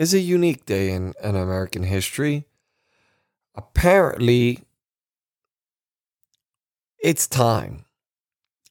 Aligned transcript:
is 0.00 0.14
a 0.14 0.18
unique 0.18 0.64
day 0.64 0.90
in, 0.92 1.12
in 1.22 1.36
American 1.36 1.82
history. 1.82 2.46
Apparently, 3.54 4.60
it's 6.98 7.26
time. 7.26 7.84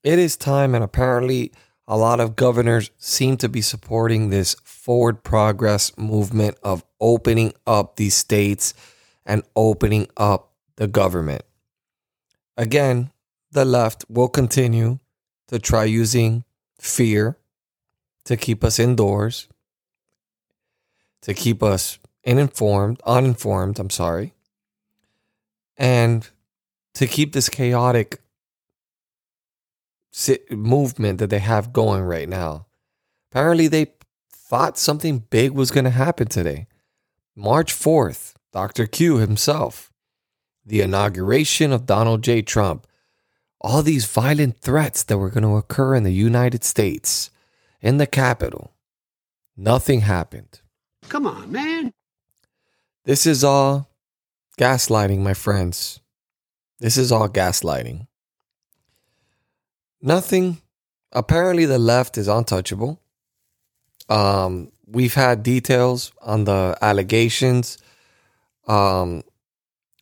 It 0.03 0.17
is 0.17 0.35
time, 0.35 0.73
and 0.73 0.84
apparently, 0.84 1.51
a 1.87 1.95
lot 1.95 2.20
of 2.20 2.35
governors 2.35 2.89
seem 2.97 3.37
to 3.37 3.49
be 3.49 3.61
supporting 3.61 4.29
this 4.29 4.55
forward 4.63 5.23
progress 5.23 5.95
movement 5.99 6.57
of 6.63 6.84
opening 6.99 7.53
up 7.67 7.98
these 7.98 8.15
states 8.15 8.73
and 9.23 9.43
opening 9.55 10.07
up 10.17 10.53
the 10.77 10.87
government. 10.87 11.43
Again, 12.57 13.11
the 13.51 13.65
left 13.65 14.03
will 14.09 14.29
continue 14.29 14.98
to 15.49 15.59
try 15.59 15.84
using 15.84 16.43
fear 16.79 17.37
to 18.25 18.35
keep 18.35 18.63
us 18.63 18.79
indoors, 18.79 19.48
to 21.21 21.33
keep 21.33 21.61
us 21.61 21.99
uninformed, 22.25 23.01
uninformed, 23.05 23.79
I'm 23.79 23.89
sorry, 23.89 24.33
and 25.77 26.27
to 26.93 27.07
keep 27.07 27.34
this 27.34 27.49
chaotic 27.49 28.20
movement 30.49 31.20
that 31.20 31.29
they 31.29 31.39
have 31.39 31.73
going 31.73 32.03
right 32.03 32.27
now. 32.27 32.65
Apparently, 33.31 33.67
they 33.67 33.93
thought 34.31 34.77
something 34.77 35.20
big 35.29 35.51
was 35.51 35.71
going 35.71 35.84
to 35.85 35.91
happen 35.91 36.27
today. 36.27 36.67
March 37.35 37.73
4th, 37.73 38.33
Dr. 38.51 38.87
Q 38.87 39.17
himself, 39.17 39.91
the 40.65 40.81
inauguration 40.81 41.71
of 41.71 41.85
Donald 41.85 42.23
J. 42.23 42.41
Trump 42.41 42.87
all 43.61 43.81
these 43.81 44.05
violent 44.05 44.59
threats 44.59 45.04
that 45.04 45.17
were 45.17 45.29
going 45.29 45.43
to 45.43 45.57
occur 45.57 45.95
in 45.95 46.04
the 46.04 46.13
United 46.13 46.63
States, 46.63 47.29
in 47.81 47.98
the 47.98 48.07
Capitol. 48.07 48.73
Nothing 49.57 50.01
happened. 50.01 50.61
Come 51.07 51.25
on, 51.25 51.51
man. 51.51 51.93
This 53.05 53.25
is 53.25 53.43
all 53.43 53.89
gaslighting, 54.59 55.19
my 55.19 55.33
friends. 55.33 55.99
This 56.79 56.97
is 56.97 57.11
all 57.11 57.29
gaslighting. 57.29 58.07
Nothing. 60.01 60.61
Apparently, 61.11 61.65
the 61.65 61.79
left 61.79 62.17
is 62.17 62.27
untouchable. 62.27 63.01
Um, 64.09 64.72
we've 64.85 65.13
had 65.13 65.44
details 65.44 66.11
on 66.22 66.44
the 66.44 66.77
allegations 66.81 67.77
um, 68.67 69.23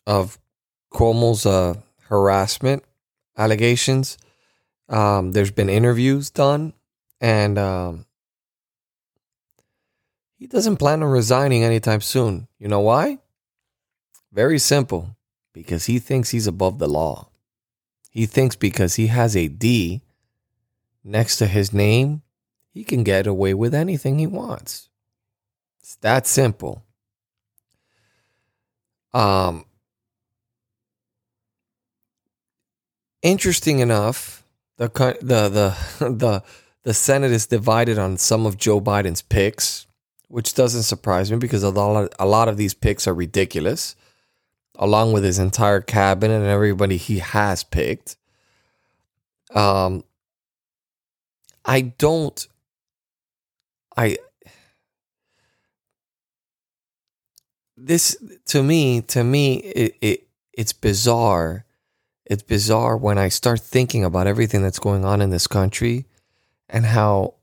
of 0.05 0.37
Cuomo's 0.91 1.45
uh, 1.45 1.75
harassment 2.03 2.83
allegations. 3.37 4.17
Um, 4.89 5.31
there's 5.31 5.51
been 5.51 5.69
interviews 5.69 6.29
done, 6.29 6.73
and 7.21 7.57
um, 7.57 8.05
he 10.37 10.47
doesn't 10.47 10.77
plan 10.77 11.03
on 11.03 11.09
resigning 11.09 11.63
anytime 11.63 12.01
soon. 12.01 12.47
You 12.59 12.67
know 12.67 12.79
why? 12.79 13.17
Very 14.31 14.59
simple 14.59 15.15
because 15.51 15.85
he 15.87 15.97
thinks 15.99 16.29
he's 16.29 16.47
above 16.47 16.77
the 16.77 16.87
law. 16.87 17.29
He 18.11 18.25
thinks 18.25 18.55
because 18.55 18.95
he 18.95 19.07
has 19.07 19.35
a 19.35 19.47
D 19.47 20.01
next 21.03 21.37
to 21.37 21.47
his 21.47 21.73
name, 21.73 22.21
he 22.69 22.83
can 22.83 23.03
get 23.03 23.25
away 23.25 23.53
with 23.53 23.73
anything 23.73 24.19
he 24.19 24.27
wants. 24.27 24.89
It's 25.79 25.95
that 25.97 26.27
simple. 26.27 26.83
Um, 29.13 29.65
interesting 33.23 33.79
enough, 33.79 34.43
the 34.77 34.89
the 35.21 35.49
the 35.49 36.09
the 36.09 36.43
the 36.83 36.93
Senate 36.93 37.31
is 37.31 37.47
divided 37.47 37.97
on 37.97 38.17
some 38.17 38.45
of 38.45 38.57
Joe 38.57 38.79
Biden's 38.79 39.21
picks, 39.21 39.87
which 40.27 40.53
doesn't 40.53 40.83
surprise 40.83 41.31
me 41.31 41.37
because 41.37 41.63
a 41.63 41.69
lot 41.69 42.03
of, 42.03 42.09
a 42.19 42.25
lot 42.25 42.47
of 42.47 42.57
these 42.57 42.73
picks 42.73 43.07
are 43.07 43.13
ridiculous, 43.13 43.95
along 44.75 45.13
with 45.13 45.23
his 45.23 45.39
entire 45.39 45.81
cabinet 45.81 46.35
and 46.35 46.45
everybody 46.45 46.97
he 46.97 47.19
has 47.19 47.63
picked. 47.63 48.17
Um, 49.53 50.03
I 51.65 51.81
don't. 51.81 52.47
I 53.95 54.17
this 57.75 58.17
to 58.45 58.63
me 58.63 59.01
to 59.01 59.23
me 59.23 59.55
it, 59.55 59.95
it 60.01 60.27
it's 60.53 60.73
bizarre 60.73 61.63
it's 62.25 62.43
bizarre 62.43 62.97
when 62.97 63.17
I 63.17 63.29
start 63.29 63.61
thinking 63.61 64.03
about 64.03 64.27
everything 64.27 64.61
that's 64.61 64.79
going 64.79 65.05
on 65.05 65.21
in 65.21 65.29
this 65.29 65.47
country 65.47 66.05
and 66.69 66.85
how 66.85 67.35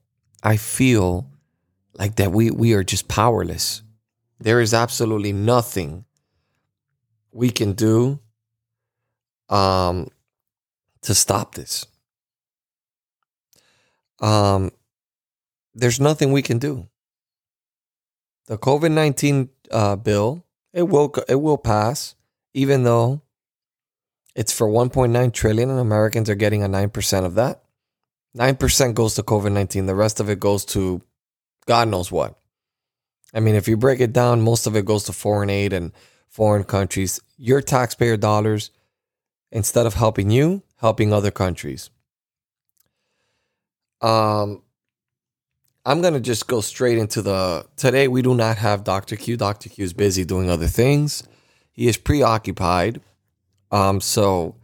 I 0.43 0.57
feel 0.57 1.27
like 1.97 2.15
that 2.15 2.31
we 2.31 2.51
we 2.51 2.73
are 2.73 2.83
just 2.83 3.07
powerless. 3.07 3.81
There 4.39 4.59
is 4.59 4.73
absolutely 4.73 5.33
nothing 5.33 6.05
we 7.31 7.49
can 7.49 7.73
do 7.73 8.19
um 9.49 10.09
to 11.01 11.15
stop 11.15 11.55
this. 11.55 11.85
Um 14.19 14.71
there's 15.73 15.99
nothing 15.99 16.31
we 16.31 16.41
can 16.41 16.57
do. 16.57 16.87
The 18.47 18.57
COVID-19 18.57 19.49
uh, 19.71 19.95
bill, 19.97 20.45
it 20.71 20.83
will 20.83 21.13
it 21.27 21.35
will 21.35 21.57
pass 21.57 22.15
even 22.53 22.83
though 22.83 23.21
it's 24.35 24.53
for 24.53 24.67
1.9 24.67 25.33
trillion 25.33 25.69
and 25.69 25.79
Americans 25.79 26.29
are 26.29 26.35
getting 26.35 26.63
a 26.63 26.67
9% 26.67 27.25
of 27.25 27.35
that. 27.35 27.63
9% 28.37 28.93
goes 28.93 29.15
to 29.15 29.23
COVID-19. 29.23 29.87
The 29.87 29.95
rest 29.95 30.19
of 30.19 30.29
it 30.29 30.39
goes 30.39 30.65
to 30.65 31.01
God 31.65 31.87
knows 31.87 32.11
what. 32.11 32.37
I 33.33 33.39
mean, 33.39 33.55
if 33.55 33.67
you 33.67 33.75
break 33.77 33.99
it 33.99 34.13
down, 34.13 34.41
most 34.41 34.67
of 34.67 34.75
it 34.75 34.85
goes 34.85 35.03
to 35.05 35.13
foreign 35.13 35.49
aid 35.49 35.73
and 35.73 35.91
foreign 36.29 36.63
countries. 36.63 37.19
Your 37.37 37.61
taxpayer 37.61 38.17
dollars 38.17 38.71
instead 39.51 39.85
of 39.85 39.93
helping 39.93 40.29
you, 40.31 40.63
helping 40.77 41.13
other 41.13 41.31
countries. 41.31 41.89
Um 44.01 44.61
I'm 45.87 46.01
to 46.01 46.19
just 46.19 46.47
go 46.47 46.61
straight 46.61 46.97
into 46.97 47.21
the 47.21 47.67
today 47.77 48.07
we 48.07 48.21
do 48.23 48.33
not 48.33 48.57
have 48.57 48.83
Dr. 48.83 49.15
Q. 49.15 49.37
Dr. 49.37 49.69
Q 49.69 49.85
is 49.85 49.93
busy 49.93 50.25
doing 50.25 50.49
other 50.49 50.67
things. 50.67 51.23
He 51.71 51.87
is 51.87 51.97
preoccupied 51.97 53.01
um, 53.71 53.99
so 53.99 54.55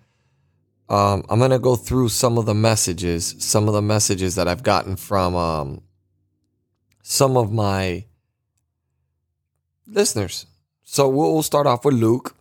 um, 0.89 1.23
I'm 1.29 1.39
gonna 1.39 1.59
go 1.59 1.75
through 1.75 2.09
some 2.09 2.37
of 2.37 2.45
the 2.45 2.53
messages, 2.53 3.35
some 3.39 3.67
of 3.67 3.73
the 3.73 3.81
messages 3.81 4.35
that 4.35 4.47
I've 4.47 4.63
gotten 4.63 4.95
from 4.95 5.35
um, 5.35 5.81
some 7.03 7.37
of 7.37 7.51
my 7.51 8.05
listeners. 9.87 10.45
So 10.83 11.07
we'll, 11.07 11.41
start 11.43 11.67
off 11.67 11.85
with 11.85 11.95
Luke. 11.95 12.35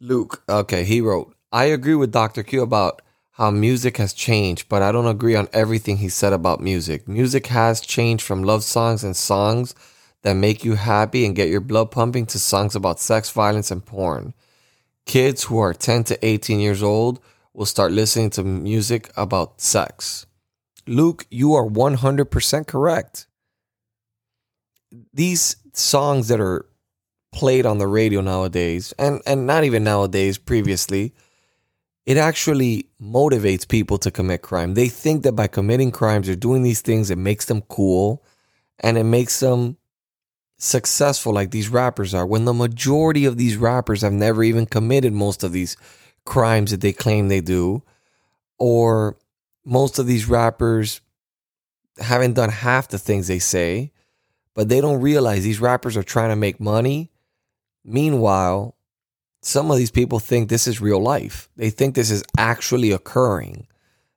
Luke, 0.00 0.42
okay, 0.48 0.84
he 0.84 1.00
wrote, 1.00 1.34
I 1.50 1.64
agree 1.64 1.94
with 1.94 2.12
Dr. 2.12 2.42
Q 2.42 2.62
about 2.62 3.00
how 3.32 3.50
music 3.50 3.96
has 3.96 4.12
changed, 4.12 4.68
but 4.68 4.82
I 4.82 4.92
don't 4.92 5.06
agree 5.06 5.34
on 5.34 5.48
everything 5.52 5.98
he 5.98 6.08
said 6.08 6.32
about 6.32 6.60
music. 6.60 7.08
Music 7.08 7.46
has 7.46 7.80
changed 7.80 8.24
from 8.24 8.42
love 8.42 8.64
songs 8.64 9.02
and 9.02 9.16
songs 9.16 9.74
that 10.22 10.34
make 10.34 10.64
you 10.64 10.74
happy 10.74 11.24
and 11.24 11.34
get 11.34 11.48
your 11.48 11.60
blood 11.60 11.90
pumping 11.90 12.26
to 12.26 12.38
songs 12.38 12.76
about 12.76 13.00
sex, 13.00 13.30
violence, 13.30 13.70
and 13.70 13.84
porn 13.84 14.34
kids 15.06 15.44
who 15.44 15.58
are 15.58 15.74
10 15.74 16.04
to 16.04 16.26
18 16.26 16.60
years 16.60 16.82
old 16.82 17.20
will 17.52 17.66
start 17.66 17.92
listening 17.92 18.30
to 18.30 18.42
music 18.42 19.10
about 19.16 19.60
sex. 19.60 20.26
Luke, 20.86 21.26
you 21.30 21.54
are 21.54 21.68
100% 21.68 22.66
correct. 22.66 23.26
These 25.14 25.56
songs 25.74 26.28
that 26.28 26.40
are 26.40 26.66
played 27.32 27.66
on 27.66 27.78
the 27.78 27.86
radio 27.86 28.20
nowadays, 28.20 28.92
and, 28.98 29.20
and 29.26 29.46
not 29.46 29.64
even 29.64 29.84
nowadays, 29.84 30.38
previously, 30.38 31.14
it 32.04 32.16
actually 32.16 32.88
motivates 33.00 33.66
people 33.66 33.98
to 33.98 34.10
commit 34.10 34.42
crime. 34.42 34.74
They 34.74 34.88
think 34.88 35.22
that 35.22 35.32
by 35.32 35.46
committing 35.46 35.90
crimes 35.90 36.28
or 36.28 36.34
doing 36.34 36.62
these 36.62 36.80
things, 36.80 37.10
it 37.10 37.18
makes 37.18 37.46
them 37.46 37.62
cool 37.62 38.24
and 38.80 38.98
it 38.98 39.04
makes 39.04 39.38
them 39.40 39.76
successful 40.58 41.32
like 41.32 41.50
these 41.50 41.68
rappers 41.68 42.14
are 42.14 42.26
when 42.26 42.44
the 42.44 42.52
majority 42.52 43.24
of 43.24 43.36
these 43.36 43.56
rappers 43.56 44.02
have 44.02 44.12
never 44.12 44.44
even 44.44 44.64
committed 44.66 45.12
most 45.12 45.42
of 45.42 45.52
these 45.52 45.76
crimes 46.24 46.70
that 46.70 46.80
they 46.80 46.92
claim 46.92 47.26
they 47.26 47.40
do 47.40 47.82
or 48.58 49.16
most 49.64 49.98
of 49.98 50.06
these 50.06 50.28
rappers 50.28 51.00
haven't 51.98 52.34
done 52.34 52.48
half 52.48 52.86
the 52.88 52.98
things 52.98 53.26
they 53.26 53.40
say 53.40 53.91
but 54.54 54.68
they 54.68 54.80
don't 54.80 55.00
realize 55.00 55.42
these 55.42 55.60
rappers 55.60 55.96
are 55.96 56.02
trying 56.02 56.30
to 56.30 56.36
make 56.36 56.60
money 56.60 57.12
Meanwhile, 57.84 58.76
some 59.40 59.70
of 59.70 59.76
these 59.76 59.90
people 59.90 60.18
think 60.18 60.48
this 60.48 60.66
is 60.66 60.80
real 60.80 61.00
life. 61.00 61.48
They 61.56 61.70
think 61.70 61.94
this 61.94 62.10
is 62.10 62.22
actually 62.38 62.92
occurring, 62.92 63.66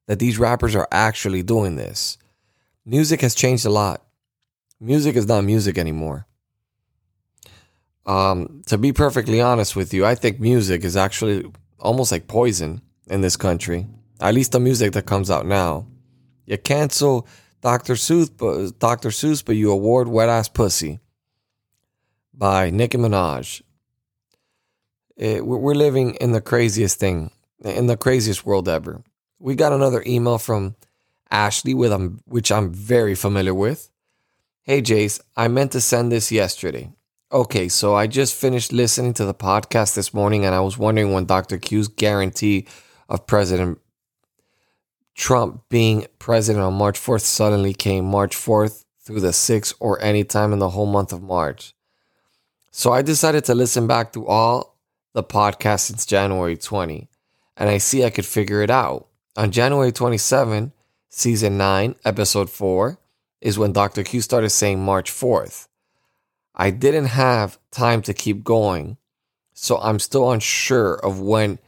that 0.08 0.20
these 0.20 0.38
rappers 0.38 0.76
are 0.76 0.88
actually 0.92 1.42
doing 1.42 1.76
this. 1.76 2.18
Music 2.86 3.22
has 3.22 3.34
changed 3.34 3.66
a 3.66 3.72
lot. 3.72 4.04
Music 4.80 5.16
is 5.16 5.28
not 5.28 5.44
music 5.44 5.78
anymore. 5.78 6.28
Um, 8.06 8.62
to 8.68 8.78
be 8.78 8.94
perfectly 8.94 9.42
honest 9.42 9.76
with 9.76 9.94
you, 9.94 10.06
I 10.06 10.14
think 10.14 10.40
music 10.40 10.84
is 10.84 10.96
actually 10.96 11.52
almost 11.80 12.12
like 12.12 12.28
poison 12.28 12.81
in 13.08 13.22
this 13.22 13.36
country. 13.36 13.88
At 14.22 14.36
least 14.36 14.52
the 14.52 14.60
music 14.60 14.92
that 14.94 15.08
comes 15.08 15.31
out 15.31 15.48
now. 15.48 15.88
You 16.46 16.60
cancel 16.60 17.28
Dr. 17.66 17.96
Seuss, 17.96 18.30
Dr. 18.78 19.10
Seuss, 19.10 19.44
but 19.44 19.56
you 19.56 19.72
award 19.72 20.08
Wet 20.08 20.30
Ass 20.30 20.48
Pussy 20.48 21.00
by 22.32 22.70
Nicki 22.70 23.00
Minaj. 23.00 23.64
It, 25.18 25.44
we're 25.44 25.74
living 25.74 26.14
in 26.22 26.32
the 26.32 26.42
craziest 26.42 27.00
thing, 27.00 27.32
in 27.64 27.88
the 27.88 27.98
craziest 27.98 28.46
world 28.46 28.70
ever. 28.70 29.02
We 29.40 29.56
got 29.56 29.74
another 29.74 30.04
email 30.06 30.38
from 30.38 30.76
Ashley, 31.32 31.74
with 31.74 31.92
um, 31.92 32.22
which 32.26 32.52
I'm 32.52 32.72
very 32.72 33.16
familiar 33.16 33.56
with. 33.56 33.90
Hey 34.62 34.82
Jase, 34.82 35.20
I 35.36 35.48
meant 35.48 35.72
to 35.72 35.82
send 35.82 36.12
this 36.12 36.32
yesterday. 36.32 36.94
Okay, 37.32 37.68
so 37.68 37.96
I 37.96 38.06
just 38.06 38.36
finished 38.36 38.74
listening 38.74 39.16
to 39.16 39.26
the 39.26 39.34
podcast 39.34 39.96
this 39.96 40.14
morning 40.14 40.46
and 40.46 40.54
I 40.54 40.60
was 40.60 40.78
wondering 40.78 41.14
when 41.14 41.26
Dr. 41.26 41.58
Q's 41.58 41.88
guarantee 41.88 42.68
of 43.10 43.26
President 43.26 43.80
Trump 45.16 45.64
being 45.70 46.06
president 46.20 46.64
on 46.64 46.74
March 46.74 47.00
4th 47.00 47.22
suddenly 47.22 47.74
came 47.74 48.06
March 48.06 48.36
4th 48.36 48.84
through 49.02 49.22
the 49.22 49.30
6th 49.30 49.74
or 49.80 50.02
any 50.02 50.24
time 50.24 50.52
in 50.52 50.60
the 50.60 50.72
whole 50.72 50.86
month 50.86 51.14
of 51.14 51.24
March. 51.24 51.74
So 52.72 52.92
I 52.92 53.02
decided 53.02 53.46
to 53.46 53.56
listen 53.56 53.88
back 53.88 54.12
to 54.14 54.28
all 54.28 54.76
the 55.14 55.24
podcasts 55.24 55.88
since 55.88 56.06
January 56.06 56.58
20 56.58 57.08
and 57.58 57.70
I 57.70 57.78
see 57.78 58.04
I 58.04 58.10
could 58.10 58.26
figure 58.26 58.62
it 58.62 58.70
out. 58.70 59.08
On 59.38 59.52
January 59.52 59.92
27, 59.92 60.74
season 61.10 61.58
9, 61.58 61.96
episode 62.04 62.50
4 62.50 62.98
is 63.42 63.58
when 63.58 63.74
Dr. 63.74 64.04
Q 64.04 64.22
started 64.22 64.50
saying 64.50 64.84
March 64.84 65.12
4th. 65.12 65.68
I 66.54 66.72
didn't 66.72 67.08
have 67.08 67.58
time 67.72 68.02
to 68.04 68.14
keep 68.14 68.44
going, 68.44 68.98
so 69.54 69.78
I'm 69.78 70.00
still 70.00 70.32
unsure 70.32 70.96
of 70.96 71.20
when 71.20 71.60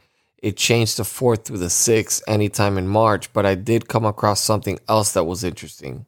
it 0.42 0.56
changed 0.56 0.96
the 0.96 1.02
4th 1.02 1.44
through 1.44 1.58
the 1.58 1.66
6th 1.66 2.22
anytime 2.28 2.78
in 2.78 2.86
March, 2.88 3.32
but 3.32 3.44
I 3.44 3.54
did 3.54 3.88
come 3.88 4.04
across 4.04 4.42
something 4.42 4.78
else 4.88 5.12
that 5.12 5.24
was 5.24 5.42
interesting. 5.42 6.06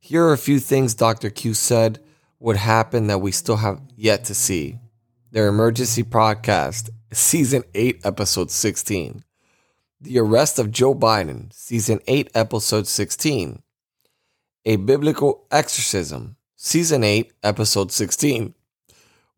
Here 0.00 0.24
are 0.24 0.32
a 0.32 0.38
few 0.38 0.58
things 0.58 0.94
Dr. 0.94 1.30
Q 1.30 1.54
said 1.54 2.00
would 2.40 2.56
happen 2.56 3.06
that 3.06 3.20
we 3.20 3.30
still 3.30 3.56
have 3.56 3.80
yet 3.94 4.24
to 4.24 4.34
see. 4.34 4.78
Their 5.30 5.46
emergency 5.46 6.02
podcast, 6.02 6.90
season 7.12 7.62
8, 7.74 8.00
episode 8.04 8.50
16. 8.50 9.22
The 10.00 10.18
arrest 10.18 10.58
of 10.58 10.72
Joe 10.72 10.94
Biden, 10.94 11.52
season 11.52 12.00
8, 12.06 12.30
episode 12.34 12.86
16. 12.88 13.62
A 14.64 14.76
biblical 14.76 15.46
exorcism, 15.50 16.36
season 16.56 17.04
8, 17.04 17.32
episode 17.42 17.92
16. 17.92 18.54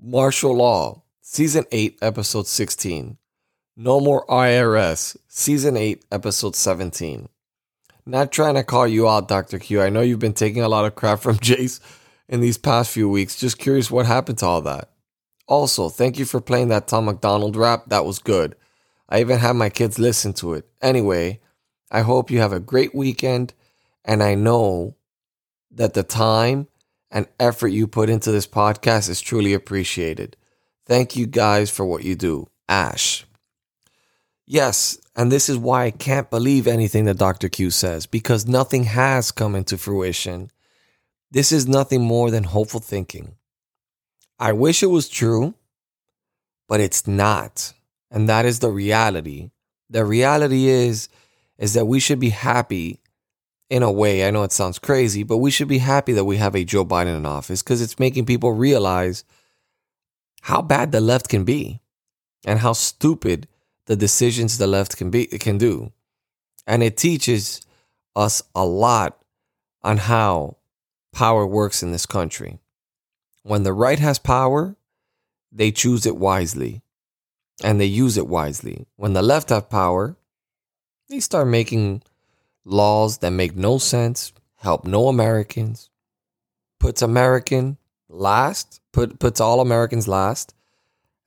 Martial 0.01 0.57
law, 0.57 1.03
season 1.21 1.65
8, 1.71 1.99
episode 2.01 2.47
16. 2.47 3.19
No 3.77 4.01
More 4.01 4.27
IRS, 4.27 5.17
Season 5.29 5.79
8, 5.79 6.05
Episode 6.13 6.55
17. 6.55 7.31
Not 8.05 8.31
trying 8.31 8.57
to 8.57 8.65
call 8.65 8.87
you 8.87 9.09
out, 9.09 9.29
Dr. 9.29 9.59
Q. 9.59 9.81
I 9.81 9.89
know 9.89 10.03
you've 10.03 10.19
been 10.19 10.35
taking 10.35 10.63
a 10.63 10.69
lot 10.69 10.85
of 10.85 10.95
crap 10.95 11.21
from 11.21 11.39
Jase 11.41 11.81
in 12.29 12.41
these 12.41 12.59
past 12.59 12.91
few 12.91 13.09
weeks. 13.09 13.41
Just 13.41 13.59
curious 13.59 13.91
what 13.91 14.05
happened 14.05 14.37
to 14.39 14.47
all 14.47 14.61
that. 14.61 14.91
Also, 15.49 15.89
thank 15.89 16.19
you 16.19 16.27
for 16.27 16.39
playing 16.39 16.69
that 16.69 16.87
Tom 16.87 17.07
MacDonald 17.07 17.57
rap. 17.57 17.85
That 17.87 18.05
was 18.05 18.19
good. 18.19 18.57
I 19.09 19.21
even 19.23 19.39
had 19.39 19.57
my 19.57 19.71
kids 19.71 19.99
listen 19.99 20.35
to 20.35 20.53
it. 20.53 20.69
Anyway, 20.83 21.41
I 21.91 22.03
hope 22.03 22.31
you 22.31 22.41
have 22.41 22.53
a 22.53 22.61
great 22.61 22.95
weekend. 22.95 23.55
And 24.05 24.23
I 24.23 24.35
know 24.35 24.97
that 25.71 25.95
the 25.95 26.03
time 26.03 26.69
and 27.11 27.27
effort 27.41 27.69
you 27.69 27.87
put 27.87 28.11
into 28.11 28.33
this 28.33 28.47
podcast 28.47 29.09
is 29.09 29.23
truly 29.23 29.55
appreciated. 29.55 30.37
Thank 30.85 31.17
you 31.17 31.27
guys 31.27 31.71
for 31.71 31.87
what 31.87 32.05
you 32.05 32.17
do. 32.17 32.49
Ash. 32.69 33.25
Yes, 34.47 34.99
and 35.15 35.31
this 35.31 35.49
is 35.49 35.57
why 35.57 35.85
I 35.85 35.91
can't 35.91 36.31
believe 36.31 36.67
anything 36.67 37.05
that 37.05 37.19
Dr. 37.19 37.49
Q 37.49 37.71
says 37.71 38.07
because 38.07 38.47
nothing 38.47 38.85
has 38.85 39.31
come 39.31 39.55
into 39.55 39.79
fruition. 39.79 40.51
This 41.31 41.53
is 41.53 41.69
nothing 41.69 42.03
more 42.03 42.31
than 42.31 42.45
hopeful 42.45 42.81
thinking. 42.81 43.37
I 44.39 44.53
wish 44.53 44.83
it 44.83 44.87
was 44.87 45.09
true, 45.09 45.55
but 46.69 46.81
it's 46.81 47.07
not. 47.07 47.73
And 48.11 48.29
that 48.29 48.45
is 48.45 48.59
the 48.59 48.71
reality. 48.71 49.51
The 49.89 50.05
reality 50.05 50.67
is 50.67 51.09
is 51.59 51.75
that 51.75 51.87
we 51.87 52.01
should 52.01 52.19
be 52.19 52.31
happy 52.31 52.99
in 53.71 53.83
a 53.83 53.93
way. 53.93 54.27
I 54.27 54.31
know 54.31 54.43
it 54.43 54.53
sounds 54.53 54.79
crazy, 54.79 55.23
but 55.23 55.39
we 55.39 55.51
should 55.51 55.69
be 55.69 55.79
happy 55.79 56.13
that 56.13 56.25
we 56.25 56.37
have 56.39 56.57
a 56.57 56.65
Joe 56.65 56.85
Biden 56.85 57.17
in 57.17 57.25
office 57.25 57.63
because 57.63 57.81
it's 57.81 57.99
making 57.99 58.27
people 58.27 58.53
realize 58.53 59.25
how 60.43 60.61
bad 60.61 60.93
the 60.93 61.01
left 61.01 61.29
can 61.29 61.45
be 61.45 61.81
and 62.45 62.59
how 62.59 62.73
stupid 62.73 63.47
the 63.87 63.97
decisions 63.97 64.59
the 64.59 64.67
left 64.67 64.97
can 64.97 65.11
be 65.11 65.27
can 65.27 65.59
do. 65.59 65.93
And 66.67 66.83
it 66.83 66.97
teaches 66.97 67.61
us 68.15 68.43
a 68.55 68.65
lot 68.65 69.19
on 69.83 69.97
how 69.97 70.57
power 71.13 71.47
works 71.47 71.83
in 71.83 71.93
this 71.93 72.07
country. 72.07 72.59
When 73.43 73.65
the 73.65 73.73
right 73.73 73.99
has 73.99 74.19
power, 74.19 74.77
they 75.51 75.73
choose 75.73 76.07
it 76.07 76.17
wisely 76.17 76.83
and 77.63 77.81
they 77.81 77.87
use 77.87 78.17
it 78.17 78.27
wisely. 78.27 78.87
When 78.97 79.13
the 79.13 79.23
left 79.23 79.51
have 79.51 79.69
power, 79.69 80.17
they 81.09 81.21
start 81.21 81.49
making 81.49 82.03
laws 82.65 83.19
that 83.19 83.31
make 83.31 83.57
no 83.57 83.79
sense, 83.79 84.33
help 84.57 84.87
no 84.87 85.09
Americans, 85.09 85.91
puts 86.79 87.03
American 87.03 87.77
last, 88.09 88.81
put, 88.93 89.19
puts 89.19 89.41
all 89.41 89.61
Americans 89.61 90.09
last, 90.09 90.55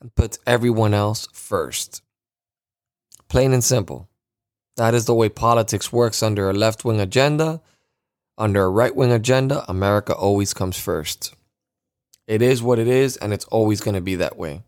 and 0.02 0.14
puts 0.16 0.40
everyone 0.48 0.94
else 0.94 1.28
first. 1.34 2.02
Plain 3.28 3.54
and 3.54 3.64
simple. 3.64 4.10
That 4.78 4.94
is 4.94 5.06
the 5.06 5.16
way 5.16 5.30
politics 5.30 5.92
works 5.92 6.22
under 6.22 6.50
a 6.50 6.54
left 6.54 6.84
wing 6.86 7.00
agenda. 7.00 7.62
Under 8.38 8.64
a 8.64 8.70
right 8.70 8.96
wing 8.96 9.12
agenda, 9.12 9.64
America 9.70 10.14
always 10.14 10.54
comes 10.54 10.78
first. 10.78 11.34
It 12.28 12.42
is 12.42 12.62
what 12.62 12.80
it 12.80 12.88
is, 12.88 13.18
and 13.18 13.32
it's 13.32 13.46
always 13.46 13.80
going 13.82 13.96
to 13.96 14.02
be 14.02 14.16
that 14.16 14.38
way. 14.38 14.64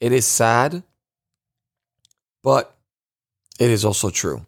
It 0.00 0.12
is 0.12 0.26
sad, 0.26 0.82
but 2.42 2.76
it 3.58 3.70
is 3.70 3.84
also 3.84 4.10
true. 4.10 4.46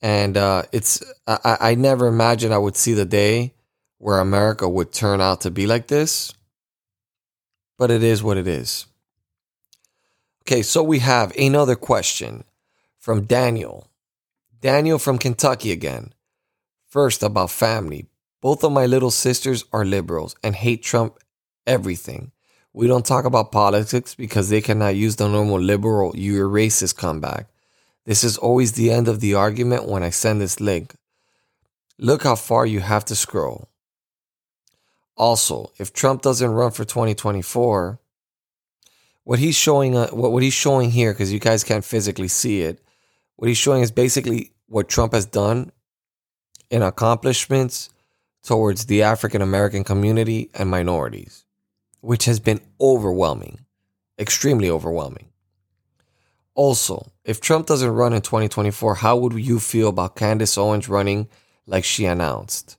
And 0.00 0.36
uh, 0.36 0.64
it's 0.72 1.02
I, 1.26 1.56
I 1.60 1.74
never 1.74 2.06
imagined 2.06 2.54
I 2.54 2.58
would 2.58 2.76
see 2.76 2.92
the 2.92 3.04
day 3.04 3.54
where 3.98 4.18
America 4.18 4.68
would 4.68 4.92
turn 4.92 5.20
out 5.20 5.40
to 5.42 5.50
be 5.50 5.66
like 5.66 5.86
this, 5.86 6.32
but 7.78 7.90
it 7.90 8.02
is 8.02 8.22
what 8.22 8.36
it 8.36 8.46
is. 8.46 8.86
Okay, 10.42 10.62
so 10.62 10.82
we 10.82 10.98
have 10.98 11.32
another 11.38 11.76
question 11.76 12.42
from 12.98 13.26
Daniel. 13.26 13.86
Daniel 14.60 14.98
from 14.98 15.16
Kentucky 15.16 15.70
again. 15.70 16.12
First, 16.88 17.22
about 17.22 17.52
family. 17.52 18.06
Both 18.40 18.64
of 18.64 18.72
my 18.72 18.86
little 18.86 19.12
sisters 19.12 19.64
are 19.72 19.84
liberals 19.84 20.34
and 20.42 20.56
hate 20.56 20.82
Trump 20.82 21.16
everything. 21.64 22.32
We 22.72 22.88
don't 22.88 23.06
talk 23.06 23.24
about 23.24 23.52
politics 23.52 24.16
because 24.16 24.48
they 24.48 24.60
cannot 24.60 24.96
use 24.96 25.14
the 25.14 25.28
normal 25.28 25.60
liberal, 25.60 26.12
you're 26.16 26.48
racist 26.48 26.96
comeback. 26.96 27.46
This 28.04 28.24
is 28.24 28.36
always 28.36 28.72
the 28.72 28.90
end 28.90 29.06
of 29.06 29.20
the 29.20 29.34
argument 29.34 29.86
when 29.86 30.02
I 30.02 30.10
send 30.10 30.40
this 30.40 30.60
link. 30.60 30.96
Look 31.98 32.24
how 32.24 32.34
far 32.34 32.66
you 32.66 32.80
have 32.80 33.04
to 33.04 33.14
scroll. 33.14 33.68
Also, 35.16 35.70
if 35.78 35.92
Trump 35.92 36.20
doesn't 36.20 36.50
run 36.50 36.72
for 36.72 36.84
2024, 36.84 38.00
what 39.24 39.38
he's 39.38 39.56
showing 39.56 39.96
uh, 39.96 40.08
what, 40.08 40.32
what 40.32 40.42
he's 40.42 40.52
showing 40.52 40.90
here 40.90 41.12
because 41.12 41.32
you 41.32 41.38
guys 41.38 41.64
can't 41.64 41.84
physically 41.84 42.28
see 42.28 42.62
it 42.62 42.80
what 43.36 43.48
he's 43.48 43.58
showing 43.58 43.82
is 43.82 43.90
basically 43.90 44.52
what 44.66 44.88
trump 44.88 45.12
has 45.12 45.26
done 45.26 45.70
in 46.70 46.82
accomplishments 46.82 47.90
towards 48.42 48.86
the 48.86 49.02
african 49.02 49.42
american 49.42 49.84
community 49.84 50.50
and 50.54 50.70
minorities 50.70 51.44
which 52.00 52.24
has 52.24 52.40
been 52.40 52.60
overwhelming 52.80 53.58
extremely 54.18 54.70
overwhelming. 54.70 55.28
Also 56.54 57.10
if 57.24 57.40
trump 57.40 57.66
doesn't 57.66 57.90
run 57.90 58.12
in 58.12 58.20
2024 58.20 58.96
how 58.96 59.16
would 59.16 59.32
you 59.34 59.58
feel 59.58 59.88
about 59.88 60.16
candace 60.16 60.58
owens 60.58 60.88
running 60.88 61.28
like 61.66 61.84
she 61.84 62.04
announced? 62.04 62.76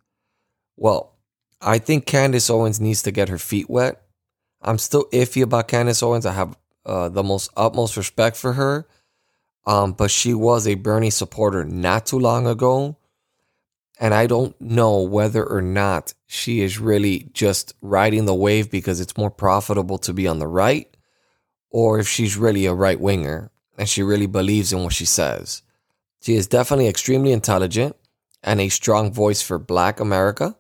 Well 0.78 1.16
i 1.60 1.80
think 1.80 2.06
candace 2.06 2.50
owens 2.50 2.80
needs 2.80 3.02
to 3.04 3.12
get 3.12 3.30
her 3.30 3.38
feet 3.38 3.70
wet 3.70 4.03
I'm 4.64 4.78
still 4.78 5.06
iffy 5.12 5.44
about 5.44 5.68
Candace 5.68 6.02
Owens. 6.02 6.26
I 6.26 6.34
have 6.34 6.58
uh, 6.86 7.10
the 7.10 7.24
most 7.24 7.52
utmost 7.56 7.98
respect 7.98 8.38
for 8.38 8.54
her. 8.54 8.88
Um, 9.66 9.94
but 9.94 10.12
she 10.12 10.34
was 10.34 10.68
a 10.68 10.76
Bernie 10.76 11.10
supporter 11.10 11.64
not 11.64 12.06
too 12.06 12.20
long 12.20 12.48
ago. 12.48 12.98
And 14.00 14.14
I 14.14 14.28
don't 14.28 14.60
know 14.60 15.02
whether 15.02 15.46
or 15.46 15.62
not 15.62 16.14
she 16.26 16.62
is 16.62 16.80
really 16.80 17.30
just 17.34 17.74
riding 17.82 18.26
the 18.26 18.34
wave 18.34 18.72
because 18.72 19.00
it's 19.00 19.18
more 19.18 19.30
profitable 19.30 19.98
to 20.00 20.14
be 20.14 20.28
on 20.28 20.40
the 20.40 20.48
right, 20.48 20.90
or 21.70 22.00
if 22.00 22.08
she's 22.08 22.36
really 22.36 22.66
a 22.66 22.74
right 22.74 23.00
winger 23.00 23.52
and 23.78 23.88
she 23.88 24.04
really 24.04 24.26
believes 24.26 24.74
in 24.74 24.84
what 24.84 24.94
she 24.94 25.06
says. 25.06 25.62
She 26.22 26.36
is 26.36 26.48
definitely 26.48 26.88
extremely 26.88 27.32
intelligent 27.32 27.96
and 28.42 28.60
a 28.60 28.70
strong 28.70 29.14
voice 29.14 29.42
for 29.42 29.60
Black 29.60 30.00
America. 30.00 30.56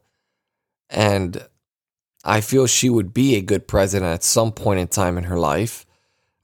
And 0.89 1.45
I 2.23 2.41
feel 2.41 2.67
she 2.67 2.89
would 2.89 3.13
be 3.13 3.35
a 3.35 3.41
good 3.41 3.67
president 3.67 4.11
at 4.11 4.23
some 4.23 4.51
point 4.51 4.79
in 4.79 4.87
time 4.87 5.17
in 5.17 5.25
her 5.25 5.37
life. 5.37 5.85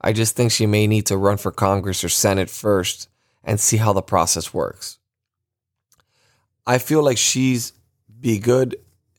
I 0.01 0.13
just 0.13 0.35
think 0.35 0.51
she 0.51 0.65
may 0.65 0.87
need 0.87 1.05
to 1.07 1.17
run 1.17 1.37
for 1.37 1.51
Congress 1.51 2.03
or 2.03 2.09
Senate 2.09 2.49
first 2.49 3.07
and 3.43 3.59
see 3.59 3.77
how 3.77 3.93
the 3.93 4.01
process 4.01 4.53
works. 4.53 4.97
I 6.67 6.77
feel 6.77 7.03
like 7.03 7.17
she's 7.17 7.73
be 8.19 8.39
good. 8.39 8.75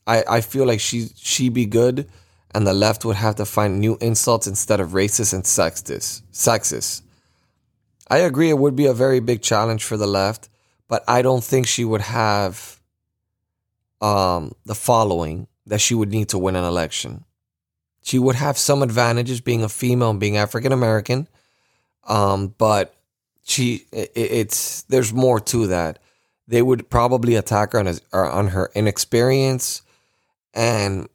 I, 0.07 0.25
I 0.29 0.41
feel 0.41 0.67
like 0.67 0.81
she 0.81 1.09
she 1.17 1.49
be 1.49 1.67
good 1.67 2.09
and 2.55 2.67
the 2.67 2.75
left 2.75 3.05
would 3.05 3.17
have 3.17 3.37
to 3.37 3.45
find 3.45 3.81
new 3.81 3.97
insults 4.01 4.47
instead 4.47 4.81
of 4.81 4.91
racist 4.91 5.33
and 5.33 5.45
sexist. 5.45 6.23
Sexist. 6.33 7.03
I 8.09 8.19
agree 8.19 8.51
it 8.51 8.59
would 8.59 8.75
be 8.75 8.87
a 8.87 8.93
very 8.93 9.21
big 9.21 9.41
challenge 9.41 9.85
for 9.85 9.97
the 9.97 10.07
left, 10.07 10.49
but 10.89 11.05
I 11.07 11.23
don't 11.23 11.45
think 11.45 11.67
she 11.67 11.85
would 11.85 12.01
have 12.01 12.81
um, 14.01 14.53
the 14.65 14.75
following 14.75 15.47
that 15.67 15.81
she 15.81 15.95
would 15.95 16.11
need 16.11 16.29
to 16.31 16.39
win 16.39 16.57
an 16.57 16.65
election. 16.65 17.25
She 18.03 18.19
would 18.19 18.37
have 18.37 18.57
some 18.57 18.83
advantages 18.83 19.41
being 19.41 19.63
a 19.63 19.69
female 19.69 20.11
and 20.11 20.21
being 20.21 20.37
African 20.37 20.73
American, 20.73 21.29
um, 22.09 22.55
but 22.57 22.95
she 23.43 23.87
it, 23.93 24.13
it's 24.15 24.83
there's 24.83 25.13
more 25.13 25.41
to 25.41 25.67
that. 25.69 25.99
They 26.49 26.63
would 26.63 26.91
probably 26.91 27.37
attack 27.37 27.73
her 27.73 27.79
on, 27.79 27.87
his, 27.87 28.03
on 28.13 28.49
her 28.49 28.71
inexperience, 28.75 29.83
and 30.55 31.09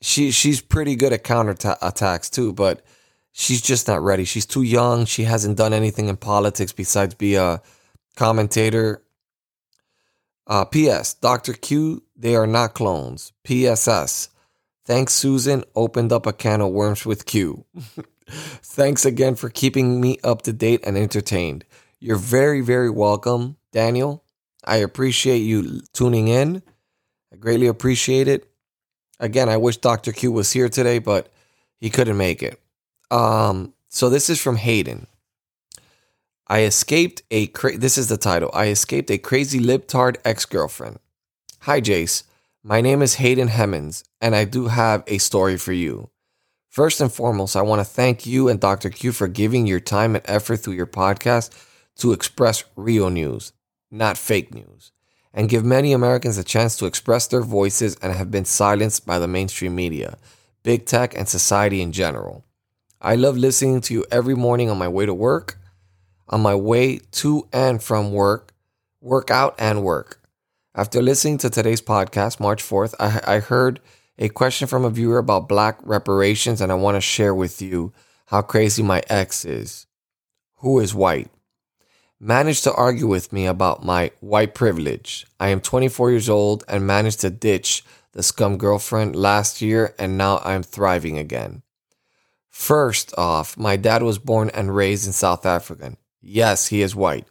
she 0.00 0.30
she's 0.30 0.60
pretty 0.60 0.94
good 0.94 1.12
at 1.12 1.24
counter 1.24 1.56
attacks 1.82 2.30
too, 2.30 2.52
but 2.52 2.82
she's 3.32 3.62
just 3.62 3.88
not 3.88 4.02
ready. 4.02 4.24
She's 4.24 4.46
too 4.46 4.62
young. 4.62 5.06
She 5.06 5.24
hasn't 5.24 5.56
done 5.56 5.72
anything 5.72 6.08
in 6.08 6.16
politics 6.16 6.72
besides 6.72 7.14
be 7.14 7.34
a 7.34 7.62
commentator. 8.16 9.02
Uh, 10.48 10.64
P.S. 10.64 11.12
Dr. 11.14 11.52
Q, 11.52 12.02
they 12.16 12.34
are 12.34 12.46
not 12.46 12.74
clones. 12.74 13.32
P.S.S. 13.44 14.30
Thanks, 14.86 15.12
Susan. 15.12 15.62
Opened 15.76 16.10
up 16.10 16.24
a 16.24 16.32
can 16.32 16.62
of 16.62 16.70
worms 16.72 17.04
with 17.04 17.26
Q. 17.26 17.66
Thanks 18.28 19.04
again 19.04 19.34
for 19.34 19.50
keeping 19.50 20.00
me 20.00 20.18
up 20.24 20.42
to 20.42 20.52
date 20.52 20.80
and 20.84 20.96
entertained. 20.96 21.64
You're 22.00 22.16
very, 22.16 22.62
very 22.62 22.88
welcome, 22.88 23.56
Daniel. 23.72 24.24
I 24.64 24.76
appreciate 24.76 25.38
you 25.38 25.82
tuning 25.92 26.28
in. 26.28 26.62
I 27.32 27.36
greatly 27.36 27.66
appreciate 27.66 28.28
it. 28.28 28.50
Again, 29.20 29.48
I 29.48 29.58
wish 29.58 29.76
Dr. 29.78 30.12
Q 30.12 30.32
was 30.32 30.52
here 30.52 30.68
today, 30.68 30.98
but 30.98 31.30
he 31.78 31.90
couldn't 31.90 32.16
make 32.16 32.42
it. 32.42 32.60
Um, 33.10 33.74
so 33.88 34.08
this 34.08 34.30
is 34.30 34.40
from 34.40 34.56
Hayden. 34.56 35.06
I 36.50 36.62
escaped 36.62 37.22
a 37.30 37.48
cra- 37.48 37.76
this 37.76 37.98
is 37.98 38.08
the 38.08 38.16
title. 38.16 38.50
I 38.54 38.68
escaped 38.68 39.10
a 39.10 39.18
crazy 39.18 39.60
libtard 39.60 40.16
ex-girlfriend. 40.24 40.98
Hi 41.60 41.78
Jase. 41.80 42.24
My 42.62 42.80
name 42.80 43.02
is 43.02 43.16
Hayden 43.16 43.48
Hemmons 43.48 44.02
and 44.18 44.34
I 44.34 44.46
do 44.46 44.68
have 44.68 45.04
a 45.06 45.18
story 45.18 45.58
for 45.58 45.74
you. 45.74 46.08
First 46.70 47.02
and 47.02 47.12
foremost, 47.12 47.54
I 47.54 47.60
want 47.60 47.80
to 47.80 47.84
thank 47.84 48.24
you 48.24 48.48
and 48.48 48.58
Dr. 48.58 48.88
Q 48.88 49.12
for 49.12 49.28
giving 49.28 49.66
your 49.66 49.78
time 49.78 50.14
and 50.14 50.24
effort 50.26 50.56
through 50.56 50.72
your 50.72 50.86
podcast 50.86 51.50
to 51.96 52.12
express 52.12 52.64
real 52.76 53.10
news, 53.10 53.52
not 53.90 54.16
fake 54.16 54.54
news, 54.54 54.90
and 55.34 55.50
give 55.50 55.66
many 55.66 55.92
Americans 55.92 56.38
a 56.38 56.44
chance 56.44 56.78
to 56.78 56.86
express 56.86 57.26
their 57.26 57.42
voices 57.42 57.94
and 57.96 58.14
have 58.14 58.30
been 58.30 58.46
silenced 58.46 59.04
by 59.04 59.18
the 59.18 59.28
mainstream 59.28 59.74
media, 59.74 60.16
big 60.62 60.86
tech, 60.86 61.14
and 61.14 61.28
society 61.28 61.82
in 61.82 61.92
general. 61.92 62.46
I 63.02 63.16
love 63.16 63.36
listening 63.36 63.82
to 63.82 63.92
you 63.92 64.06
every 64.10 64.34
morning 64.34 64.70
on 64.70 64.78
my 64.78 64.88
way 64.88 65.04
to 65.04 65.12
work 65.12 65.58
on 66.28 66.40
my 66.40 66.54
way 66.54 66.98
to 67.12 67.48
and 67.52 67.82
from 67.82 68.12
work, 68.12 68.52
work 69.00 69.30
out 69.30 69.54
and 69.58 69.82
work. 69.82 70.20
After 70.74 71.02
listening 71.02 71.38
to 71.38 71.50
today's 71.50 71.80
podcast, 71.80 72.40
March 72.40 72.62
4th, 72.62 72.94
I, 73.00 73.36
I 73.36 73.40
heard 73.40 73.80
a 74.18 74.28
question 74.28 74.68
from 74.68 74.84
a 74.84 74.90
viewer 74.90 75.18
about 75.18 75.48
black 75.48 75.78
reparations, 75.82 76.60
and 76.60 76.70
I 76.70 76.76
want 76.76 76.96
to 76.96 77.00
share 77.00 77.34
with 77.34 77.62
you 77.62 77.92
how 78.26 78.42
crazy 78.42 78.82
my 78.82 79.02
ex 79.08 79.44
is, 79.44 79.86
who 80.56 80.78
is 80.80 80.94
white. 80.94 81.30
Managed 82.20 82.64
to 82.64 82.74
argue 82.74 83.06
with 83.06 83.32
me 83.32 83.46
about 83.46 83.84
my 83.84 84.10
white 84.20 84.54
privilege. 84.54 85.26
I 85.38 85.48
am 85.48 85.60
24 85.60 86.10
years 86.10 86.28
old 86.28 86.64
and 86.68 86.86
managed 86.86 87.20
to 87.20 87.30
ditch 87.30 87.84
the 88.12 88.22
scum 88.22 88.58
girlfriend 88.58 89.14
last 89.14 89.62
year, 89.62 89.94
and 89.98 90.18
now 90.18 90.40
I'm 90.44 90.62
thriving 90.64 91.16
again. 91.16 91.62
First 92.50 93.14
off, 93.16 93.56
my 93.56 93.76
dad 93.76 94.02
was 94.02 94.18
born 94.18 94.50
and 94.50 94.74
raised 94.74 95.06
in 95.06 95.12
South 95.12 95.46
Africa. 95.46 95.96
Yes, 96.28 96.66
he 96.66 96.82
is 96.82 96.94
white. 96.94 97.26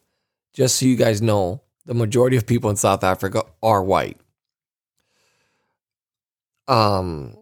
Just 0.53 0.77
so 0.77 0.87
you 0.87 0.95
guys 0.95 1.21
know, 1.21 1.61
the 1.85 1.93
majority 1.93 2.35
of 2.35 2.47
people 2.47 2.71
in 2.71 2.75
South 2.75 3.03
Africa 3.03 3.43
are 3.61 3.83
white. 3.83 4.19
Um, 6.67 7.37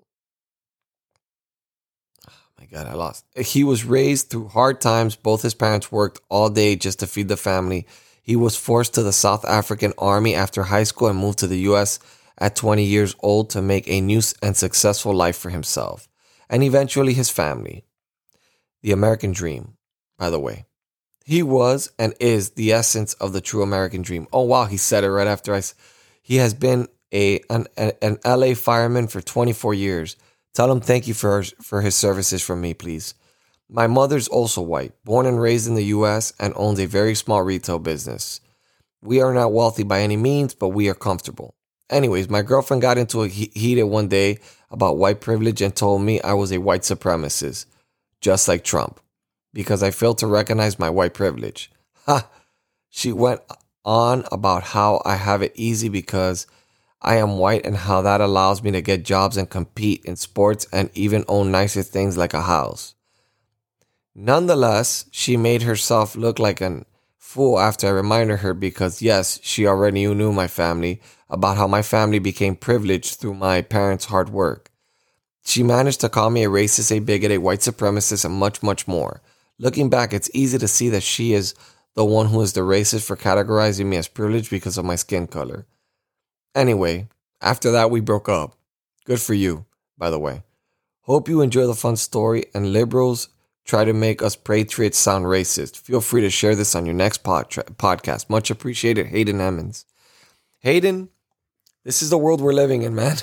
oh 2.27 2.33
my 2.59 2.65
God, 2.65 2.87
I 2.87 2.93
lost. 2.93 3.25
He 3.37 3.63
was 3.63 3.85
raised 3.85 4.29
through 4.29 4.49
hard 4.49 4.81
times. 4.81 5.15
Both 5.15 5.43
his 5.43 5.53
parents 5.53 5.91
worked 5.91 6.19
all 6.29 6.49
day 6.49 6.75
just 6.75 6.99
to 6.99 7.07
feed 7.07 7.29
the 7.29 7.37
family. 7.37 7.87
He 8.21 8.35
was 8.35 8.57
forced 8.57 8.93
to 8.95 9.03
the 9.03 9.13
South 9.13 9.45
African 9.45 9.93
army 9.97 10.35
after 10.35 10.63
high 10.63 10.83
school 10.83 11.07
and 11.07 11.17
moved 11.17 11.39
to 11.39 11.47
the 11.47 11.59
US 11.69 11.99
at 12.37 12.57
20 12.57 12.83
years 12.83 13.15
old 13.21 13.49
to 13.51 13.61
make 13.61 13.87
a 13.87 14.01
new 14.01 14.21
and 14.41 14.57
successful 14.57 15.13
life 15.13 15.37
for 15.37 15.51
himself 15.51 16.09
and 16.49 16.63
eventually 16.63 17.13
his 17.13 17.29
family. 17.29 17.85
The 18.83 18.91
American 18.91 19.31
dream, 19.31 19.77
by 20.17 20.29
the 20.29 20.39
way. 20.39 20.65
He 21.25 21.41
was 21.41 21.91
and 21.97 22.13
is 22.19 22.51
the 22.51 22.71
essence 22.71 23.15
of 23.15 23.33
the 23.33 23.41
true 23.41 23.63
American 23.63 24.03
dream. 24.03 24.27
Oh 24.31 24.43
wow, 24.43 24.65
he 24.65 24.77
said 24.77 25.03
it 25.03 25.09
right 25.09 25.27
after 25.27 25.55
I. 25.55 25.61
He 26.21 26.35
has 26.35 26.53
been 26.53 26.87
a 27.11 27.41
an, 27.49 27.65
an 27.75 28.19
LA 28.23 28.53
fireman 28.53 29.07
for 29.07 29.21
24 29.21 29.73
years. 29.73 30.17
Tell 30.53 30.71
him 30.71 30.81
thank 30.81 31.07
you 31.07 31.15
for 31.15 31.41
for 31.63 31.81
his 31.81 31.95
services 31.95 32.43
from 32.43 32.61
me, 32.61 32.75
please. 32.75 33.15
My 33.67 33.87
mother's 33.87 34.27
also 34.27 34.61
white, 34.61 34.93
born 35.03 35.25
and 35.25 35.41
raised 35.41 35.67
in 35.67 35.73
the 35.73 35.85
U.S. 35.85 36.31
and 36.39 36.53
owns 36.55 36.79
a 36.79 36.85
very 36.85 37.15
small 37.15 37.41
retail 37.41 37.79
business. 37.79 38.39
We 39.01 39.19
are 39.21 39.33
not 39.33 39.51
wealthy 39.51 39.81
by 39.81 40.01
any 40.01 40.17
means, 40.17 40.53
but 40.53 40.69
we 40.69 40.89
are 40.89 40.93
comfortable. 40.93 41.55
Anyways, 41.89 42.29
my 42.29 42.43
girlfriend 42.43 42.83
got 42.83 42.99
into 42.99 43.23
a 43.23 43.27
heated 43.27 43.85
one 43.85 44.07
day 44.07 44.37
about 44.69 44.97
white 44.97 45.21
privilege 45.21 45.61
and 45.61 45.75
told 45.75 46.03
me 46.03 46.21
I 46.21 46.33
was 46.33 46.51
a 46.51 46.59
white 46.59 46.81
supremacist, 46.81 47.65
just 48.21 48.47
like 48.47 48.63
Trump 48.63 48.99
because 49.55 49.81
I 49.81 49.89
failed 49.89 50.17
to 50.17 50.27
recognize 50.27 50.77
my 50.77 50.89
white 50.89 51.13
privilege. 51.13 51.71
Ha! 52.05 52.29
She 52.89 53.13
went 53.13 53.39
on 53.85 54.25
about 54.31 54.63
how 54.63 55.01
I 55.05 55.15
have 55.15 55.41
it 55.41 55.53
easy 55.55 55.87
because 55.87 56.45
I 57.01 57.15
am 57.15 57.37
white 57.37 57.65
and 57.65 57.77
how 57.77 58.01
that 58.01 58.19
allows 58.19 58.61
me 58.61 58.71
to 58.71 58.81
get 58.81 59.05
jobs 59.05 59.37
and 59.37 59.49
compete 59.49 60.03
in 60.03 60.17
sports 60.17 60.67
and 60.73 60.89
even 60.93 61.23
own 61.29 61.51
nicer 61.51 61.83
things 61.83 62.17
like 62.17 62.33
a 62.33 62.41
house. 62.41 62.95
Nonetheless, 64.13 65.05
she 65.11 65.37
made 65.37 65.61
herself 65.61 66.17
look 66.17 66.37
like 66.37 66.59
a 66.59 66.85
fool 67.17 67.57
after 67.57 67.87
I 67.87 67.91
reminded 67.91 68.39
her 68.39 68.53
because, 68.53 69.01
yes, 69.01 69.39
she 69.41 69.65
already 69.65 70.05
knew 70.13 70.33
my 70.33 70.47
family 70.47 71.01
about 71.29 71.57
how 71.57 71.67
my 71.67 71.81
family 71.81 72.19
became 72.19 72.55
privileged 72.55 73.19
through 73.19 73.35
my 73.35 73.61
parents' 73.61 74.05
hard 74.05 74.29
work. 74.29 74.69
She 75.45 75.63
managed 75.63 76.01
to 76.01 76.09
call 76.09 76.29
me 76.29 76.43
a 76.43 76.49
racist, 76.49 76.91
a 76.91 76.99
bigot, 76.99 77.31
a 77.31 77.37
white 77.37 77.59
supremacist, 77.59 78.25
and 78.25 78.33
much, 78.35 78.61
much 78.61 78.87
more. 78.87 79.21
Looking 79.57 79.89
back, 79.89 80.13
it's 80.13 80.29
easy 80.33 80.57
to 80.57 80.67
see 80.67 80.89
that 80.89 81.03
she 81.03 81.33
is 81.33 81.55
the 81.93 82.05
one 82.05 82.27
who 82.27 82.41
is 82.41 82.53
the 82.53 82.61
racist 82.61 83.05
for 83.05 83.15
categorizing 83.15 83.85
me 83.85 83.97
as 83.97 84.07
privileged 84.07 84.49
because 84.49 84.77
of 84.77 84.85
my 84.85 84.95
skin 84.95 85.27
color. 85.27 85.65
Anyway, 86.53 87.07
after 87.41 87.71
that, 87.71 87.89
we 87.89 88.01
broke 88.01 88.27
up. 88.27 88.57
Good 89.05 89.21
for 89.21 89.33
you, 89.33 89.65
by 89.97 90.09
the 90.09 90.19
way. 90.19 90.43
Hope 91.01 91.29
you 91.29 91.41
enjoy 91.41 91.67
the 91.67 91.75
fun 91.75 91.95
story 91.95 92.45
and 92.53 92.73
liberals 92.73 93.29
try 93.63 93.85
to 93.85 93.93
make 93.93 94.21
us 94.21 94.35
patriots 94.35 94.97
sound 94.97 95.25
racist. 95.25 95.77
Feel 95.77 96.01
free 96.01 96.21
to 96.21 96.29
share 96.29 96.55
this 96.55 96.75
on 96.75 96.85
your 96.85 96.95
next 96.95 97.19
pod- 97.19 97.49
podcast. 97.49 98.29
Much 98.29 98.49
appreciated, 98.51 99.07
Hayden 99.07 99.39
Emmons. 99.39 99.85
Hayden, 100.59 101.09
this 101.83 102.01
is 102.01 102.09
the 102.09 102.17
world 102.17 102.41
we're 102.41 102.53
living 102.53 102.81
in, 102.81 102.95
man. 102.95 103.17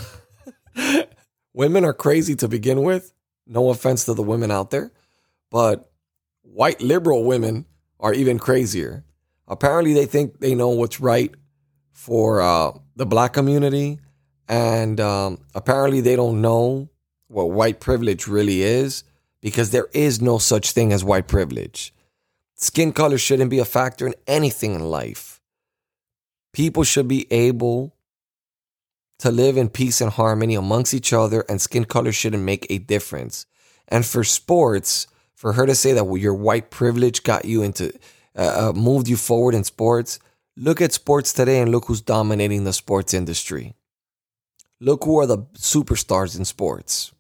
women 1.52 1.84
are 1.84 1.92
crazy 1.92 2.34
to 2.36 2.48
begin 2.48 2.82
with. 2.82 3.12
No 3.46 3.70
offense 3.70 4.04
to 4.04 4.14
the 4.14 4.22
women 4.22 4.50
out 4.50 4.70
there, 4.70 4.92
but 5.50 5.91
white 6.42 6.80
liberal 6.80 7.25
women 7.25 7.66
are 7.99 8.12
even 8.12 8.38
crazier. 8.38 9.04
Apparently, 9.49 9.94
they 9.94 10.06
think 10.06 10.40
they 10.40 10.54
know 10.54 10.70
what's 10.70 11.00
right 11.00 11.32
for 11.90 12.40
uh, 12.40 12.72
the 12.96 13.06
black 13.06 13.32
community, 13.32 13.99
and 14.49 15.00
um, 15.00 15.38
apparently, 15.54 16.00
they 16.00 16.16
don't 16.16 16.40
know 16.40 16.88
what 17.28 17.50
white 17.50 17.80
privilege 17.80 18.26
really 18.26 18.62
is 18.62 19.04
because 19.40 19.70
there 19.70 19.88
is 19.92 20.20
no 20.20 20.38
such 20.38 20.72
thing 20.72 20.92
as 20.92 21.02
white 21.02 21.26
privilege. 21.26 21.94
Skin 22.54 22.92
color 22.92 23.18
shouldn't 23.18 23.50
be 23.50 23.58
a 23.58 23.64
factor 23.64 24.06
in 24.06 24.14
anything 24.26 24.75
in 24.75 24.84
life. 24.84 25.40
People 26.52 26.84
should 26.84 27.08
be 27.08 27.26
able 27.32 27.96
to 29.18 29.30
live 29.30 29.56
in 29.56 29.68
peace 29.68 30.00
and 30.00 30.11
harmony 30.11 30.54
amongst 30.54 30.94
each 30.94 31.12
other, 31.12 31.44
and 31.49 31.61
skin 31.61 31.84
color 31.84 32.12
shouldn't 32.12 32.42
make 32.42 32.66
a 32.68 32.78
difference. 32.78 33.46
And 33.88 34.04
for 34.04 34.25
sports, 34.25 35.06
for 35.42 35.54
her 35.54 35.66
to 35.66 35.75
say 35.75 35.92
that 35.92 36.08
your 36.20 36.34
white 36.34 36.70
privilege 36.70 37.25
got 37.25 37.44
you 37.44 37.64
into, 37.64 37.92
uh, 38.37 38.68
uh, 38.68 38.72
moved 38.78 39.08
you 39.08 39.16
forward 39.16 39.56
in 39.56 39.64
sports, 39.64 40.20
look 40.56 40.80
at 40.80 40.92
sports 40.92 41.32
today 41.32 41.61
and 41.61 41.72
look 41.72 41.87
who's 41.87 42.00
dominating 42.00 42.62
the 42.62 42.72
sports 42.72 43.12
industry. 43.12 43.75
Look 44.78 45.02
who 45.02 45.18
are 45.18 45.26
the 45.26 45.38
superstars 45.58 46.38
in 46.38 46.44
sports. 46.44 47.11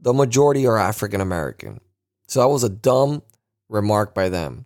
The 0.00 0.14
majority 0.14 0.66
are 0.66 0.78
African 0.78 1.20
American. 1.20 1.82
So 2.26 2.40
that 2.40 2.48
was 2.48 2.64
a 2.64 2.70
dumb 2.70 3.20
remark 3.68 4.14
by 4.14 4.30
them. 4.30 4.64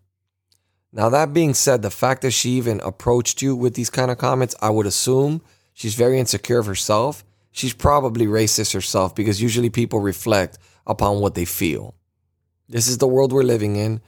Now, 0.93 1.09
that 1.09 1.33
being 1.33 1.55
said, 1.55 1.83
the 1.83 1.91
fact 1.91 2.23
that 2.23 2.31
she 2.31 2.51
even 2.51 2.81
approached 2.85 3.43
you 3.43 3.57
with 3.57 3.75
these 3.75 3.91
kind 3.91 4.13
of 4.13 4.19
comments, 4.19 4.55
I 4.63 4.71
would 4.71 4.87
assume 4.87 5.43
she's 5.73 5.97
very 5.97 6.21
insecure 6.21 6.61
of 6.61 6.67
herself. 6.67 7.25
She's 7.51 7.75
probably 7.75 8.27
racist 8.27 8.75
herself 8.75 9.17
because 9.17 9.43
usually 9.43 9.71
people 9.71 9.99
reflect 9.99 10.57
upon 10.87 11.19
what 11.19 11.35
they 11.35 11.45
feel. 11.45 11.97
This 12.71 12.87
is 12.87 12.99
the 12.99 13.09
world 13.09 13.33
we're 13.33 13.43
living 13.43 13.75
in. 13.75 14.01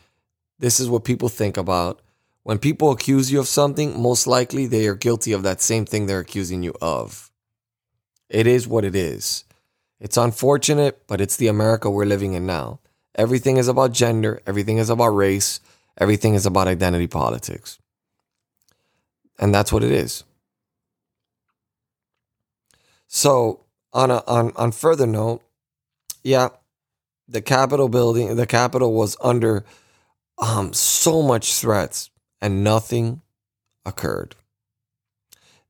This 0.60 0.78
is 0.78 0.88
what 0.88 1.02
people 1.02 1.28
think 1.28 1.56
about. 1.56 2.00
When 2.44 2.58
people 2.58 2.92
accuse 2.92 3.32
you 3.32 3.40
of 3.40 3.48
something, 3.48 4.00
most 4.00 4.28
likely 4.28 4.66
they 4.66 4.86
are 4.86 4.94
guilty 4.94 5.32
of 5.32 5.42
that 5.42 5.60
same 5.60 5.84
thing 5.84 6.06
they're 6.06 6.20
accusing 6.20 6.62
you 6.62 6.72
of. 6.80 7.32
It 8.28 8.46
is 8.46 8.68
what 8.68 8.84
it 8.84 8.94
is. 8.94 9.44
It's 9.98 10.16
unfortunate, 10.16 11.02
but 11.08 11.20
it's 11.20 11.36
the 11.36 11.48
America 11.48 11.90
we're 11.90 12.04
living 12.04 12.34
in 12.34 12.46
now. 12.46 12.78
Everything 13.16 13.56
is 13.56 13.66
about 13.66 13.92
gender, 13.92 14.40
everything 14.46 14.78
is 14.78 14.90
about 14.90 15.08
race, 15.08 15.60
everything 15.98 16.34
is 16.34 16.46
about 16.46 16.68
identity 16.68 17.08
politics. 17.08 17.78
And 19.40 19.52
that's 19.52 19.72
what 19.72 19.82
it 19.82 19.90
is. 19.90 20.22
So, 23.08 23.64
on 23.92 24.10
a 24.10 24.22
on 24.26 24.52
on 24.56 24.72
further 24.72 25.06
note, 25.06 25.42
yeah, 26.22 26.48
the 27.28 27.42
Capitol 27.42 27.88
building, 27.88 28.36
the 28.36 28.46
Capitol 28.46 28.92
was 28.92 29.16
under 29.20 29.64
um 30.38 30.72
so 30.72 31.22
much 31.22 31.54
threats 31.54 32.10
and 32.40 32.64
nothing 32.64 33.22
occurred. 33.84 34.34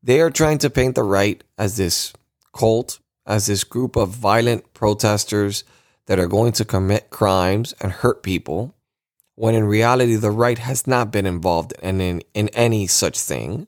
They 0.03 0.21
are 0.21 0.31
trying 0.31 0.59
to 0.59 0.71
paint 0.71 0.95
the 0.95 1.05
right 1.05 1.43
as 1.57 1.77
this 1.77 2.13
cult, 2.53 2.99
as 3.27 3.47
this 3.47 3.65
group 3.65 3.97
of 3.97 4.09
violent 4.09 4.75
protesters 4.75 5.65
that 6.07 6.19
are 6.19 6.27
going 6.27 6.53
to 6.53 6.65
commit 6.65 7.11
crimes 7.11 7.75
and 7.81 7.93
hurt 7.93 8.23
people, 8.23 8.75
when 9.37 9.55
in 9.55 9.65
reality, 9.65 10.17
the 10.17 10.31
right 10.31 10.59
has 10.59 10.87
not 10.87 11.13
been 11.13 11.27
involved 11.27 11.73
in, 11.83 12.01
in, 12.01 12.23
in 12.35 12.49
any 12.49 12.87
such 12.87 13.21
thing. 13.21 13.67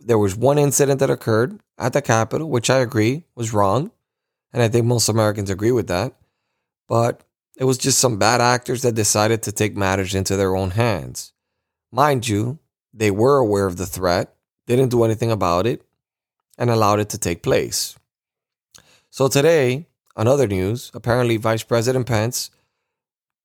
There 0.00 0.18
was 0.18 0.36
one 0.36 0.58
incident 0.58 0.98
that 1.00 1.10
occurred 1.10 1.60
at 1.78 1.92
the 1.92 2.02
Capitol, 2.02 2.50
which 2.50 2.68
I 2.68 2.78
agree 2.78 3.24
was 3.34 3.54
wrong. 3.54 3.92
And 4.52 4.62
I 4.62 4.68
think 4.68 4.86
most 4.86 5.08
Americans 5.08 5.50
agree 5.50 5.72
with 5.72 5.86
that. 5.88 6.14
But 6.88 7.22
it 7.56 7.64
was 7.64 7.78
just 7.78 7.98
some 7.98 8.18
bad 8.18 8.40
actors 8.40 8.82
that 8.82 8.94
decided 8.94 9.42
to 9.42 9.52
take 9.52 9.76
matters 9.76 10.14
into 10.14 10.36
their 10.36 10.54
own 10.54 10.72
hands. 10.72 11.32
Mind 11.90 12.28
you, 12.28 12.58
they 12.92 13.10
were 13.10 13.38
aware 13.38 13.66
of 13.66 13.76
the 13.76 13.86
threat, 13.86 14.34
didn't 14.66 14.90
do 14.90 15.04
anything 15.04 15.30
about 15.30 15.66
it, 15.66 15.82
and 16.58 16.70
allowed 16.70 17.00
it 17.00 17.08
to 17.10 17.18
take 17.18 17.42
place. 17.42 17.96
So 19.10 19.28
today, 19.28 19.86
on 20.16 20.28
other 20.28 20.46
news, 20.46 20.90
apparently 20.94 21.36
Vice 21.36 21.62
President 21.62 22.06
Pence 22.06 22.50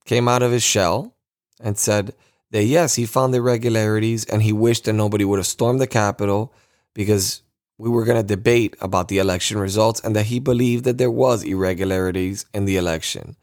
came 0.06 0.28
out 0.28 0.44
of 0.44 0.52
his 0.52 0.64
shell 0.64 1.16
and 1.60 1.78
said 1.78 2.14
that 2.52 2.64
yes, 2.64 2.96
he 2.96 3.06
found 3.06 3.34
irregularities 3.36 4.26
and 4.26 4.42
he 4.42 4.52
wished 4.52 4.86
that 4.86 4.94
nobody 4.94 5.24
would 5.24 5.40
have 5.40 5.48
stormed 5.48 5.80
the 5.80 5.88
Capitol 5.88 6.54
because 6.94 7.42
we 7.82 7.90
were 7.90 8.06
going 8.06 8.22
to 8.22 8.36
debate 8.36 8.76
about 8.80 9.08
the 9.08 9.18
election 9.18 9.58
results 9.58 10.00
and 10.02 10.16
that 10.16 10.28
he 10.28 10.40
believed 10.40 10.86
that 10.86 11.00
there 11.00 11.10
was 11.10 11.42
irregularities 11.42 12.46
in 12.54 12.66
the 12.66 12.78
election. 12.78 13.36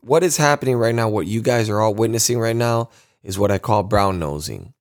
What 0.00 0.22
is 0.22 0.36
happening 0.36 0.76
right 0.76 0.94
now, 0.94 1.08
what 1.08 1.26
you 1.26 1.42
guys 1.42 1.68
are 1.68 1.80
all 1.80 1.92
witnessing 1.92 2.38
right 2.38 2.54
now, 2.54 2.90
is 3.24 3.36
what 3.36 3.50
I 3.50 3.58
call 3.58 3.82
brown 3.82 4.20
nosing, 4.20 4.74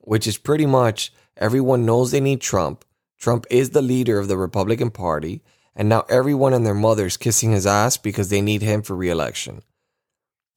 which 0.00 0.26
is 0.26 0.36
pretty 0.36 0.66
much 0.66 1.12
everyone 1.36 1.86
knows 1.86 2.10
they 2.10 2.18
need 2.18 2.40
Trump. 2.40 2.84
Trump 3.20 3.46
is 3.50 3.70
the 3.70 3.82
leader 3.82 4.18
of 4.18 4.26
the 4.26 4.36
Republican 4.36 4.90
Party, 4.90 5.42
and 5.76 5.88
now 5.88 6.04
everyone 6.08 6.52
and 6.52 6.66
their 6.66 6.74
mother's 6.74 7.16
kissing 7.16 7.52
his 7.52 7.68
ass 7.68 7.96
because 7.96 8.30
they 8.30 8.40
need 8.40 8.62
him 8.62 8.82
for 8.82 8.96
reelection. 8.96 9.62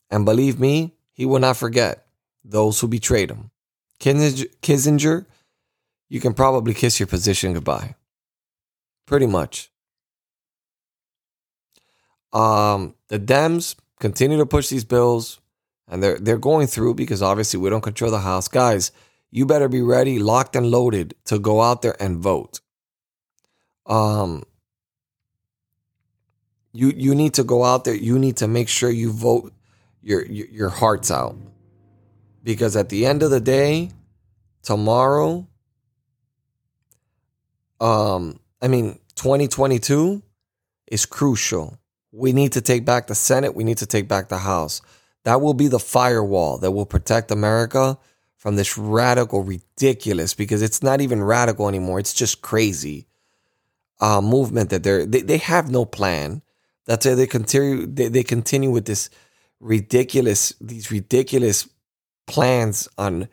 And 0.10 0.26
believe 0.26 0.60
me, 0.60 0.96
he 1.12 1.28
will 1.28 1.39
not 1.39 1.58
forget 1.58 2.08
those 2.44 2.80
who 2.80 2.88
betrayed 2.88 3.30
him. 3.30 3.52
Kinzinger, 4.00 5.28
you 6.10 6.20
can 6.20 6.34
probably 6.34 6.74
kiss 6.74 7.00
your 7.00 7.08
position 7.08 7.54
goodbye. 7.54 7.96
Pretty 9.06 9.28
much. 9.28 9.72
Um, 12.32 12.96
the 13.10 13.20
Dems 13.20 13.76
continue 14.00 14.38
to 14.38 14.46
push 14.46 14.70
these 14.70 14.86
bills, 14.86 15.39
and 15.88 16.02
they're 16.02 16.18
they're 16.18 16.38
going 16.38 16.68
through 16.68 16.96
because 16.96 17.22
obviously 17.22 17.60
we 17.60 17.70
don't 17.70 17.82
control 17.82 18.12
the 18.12 18.20
House. 18.20 18.48
Guys, 18.48 18.92
you 19.30 19.46
better 19.46 19.68
be 19.68 19.82
ready, 19.82 20.20
locked 20.20 20.56
and 20.56 20.72
loaded 20.72 21.16
to 21.26 21.38
go 21.38 21.62
out 21.62 21.82
there 21.82 21.96
and 22.02 22.18
vote. 22.18 22.62
Um, 23.86 24.44
you 26.72 26.92
you 26.96 27.13
need 27.13 27.34
to 27.36 27.44
go 27.44 27.63
out 27.63 27.84
there. 27.84 27.96
You 27.96 28.18
need 28.18 28.38
to 28.38 28.48
make 28.48 28.70
sure 28.70 28.89
you 28.89 29.12
vote 29.12 29.54
your 30.02 30.26
your, 30.26 30.48
your 30.48 30.70
hearts 30.70 31.12
out, 31.12 31.38
because 32.44 32.76
at 32.76 32.89
the 32.89 33.06
end 33.06 33.22
of 33.22 33.30
the 33.30 33.42
day, 33.42 33.92
tomorrow, 34.63 35.48
um, 37.84 38.39
I 38.62 38.69
mean, 38.69 39.00
2022 39.15 40.24
is 40.88 41.06
crucial. 41.06 41.78
We 42.13 42.32
need 42.32 42.54
to 42.54 42.62
take 42.62 42.86
back 42.86 43.08
the 43.08 43.15
Senate. 43.15 43.56
We 43.56 43.65
need 43.65 43.80
to 43.80 43.86
take 43.86 44.08
back 44.08 44.30
the 44.30 44.38
House. 44.38 44.82
That 45.24 45.41
will 45.41 45.54
be 45.54 45.67
the 45.67 45.80
firewall 45.80 46.58
that 46.60 46.72
will 46.72 46.86
protect 46.86 47.30
America 47.30 47.98
from 48.38 48.56
this 48.56 48.78
radical, 48.78 49.43
ridiculous, 49.43 50.34
because 50.34 50.62
it's 50.62 50.82
not 50.82 51.02
even 51.02 51.24
radical 51.24 51.67
anymore. 51.67 52.00
It's 52.00 52.13
just 52.13 52.41
crazy 52.41 53.08
uh, 54.00 54.22
movement 54.22 54.69
that 54.69 54.84
they're, 54.84 55.06
they, 55.06 55.22
they 55.22 55.38
have 55.38 55.69
no 55.69 55.86
plan. 55.86 56.41
That's 56.86 57.06
why 57.06 57.15
they 57.15 57.28
continue, 57.28 57.86
they, 57.86 58.08
they 58.08 58.24
continue 58.24 58.69
with 58.72 58.86
this 58.86 59.10
ridiculous, 59.60 60.54
these 60.60 60.91
ridiculous 60.91 61.67
plans 62.28 62.88
on, 62.98 63.28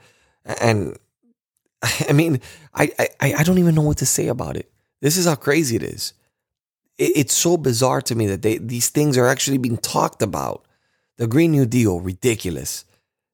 and 0.44 0.96
I 2.08 2.12
mean, 2.12 2.40
I, 2.74 2.90
I, 3.20 3.34
I 3.38 3.42
don't 3.42 3.58
even 3.58 3.74
know 3.74 3.82
what 3.82 3.98
to 3.98 4.06
say 4.06 4.28
about 4.28 4.56
it. 4.56 4.70
This 5.00 5.16
is 5.16 5.26
how 5.26 5.34
crazy 5.34 5.76
it 5.76 5.82
is 5.82 6.14
it, 7.00 7.12
it's 7.16 7.34
so 7.34 7.56
bizarre 7.56 8.02
to 8.02 8.14
me 8.14 8.26
that 8.26 8.42
they, 8.42 8.58
these 8.58 8.90
things 8.90 9.18
are 9.18 9.26
actually 9.26 9.58
being 9.58 9.78
talked 9.78 10.22
about. 10.22 10.64
The 11.16 11.26
Green 11.26 11.50
New 11.50 11.66
Deal, 11.66 12.00
ridiculous. 12.00 12.84